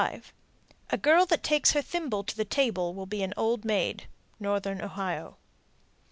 [0.89, 4.07] A girl that takes her thimble to the table will be an old maid.
[4.41, 5.37] _Northern Ohio.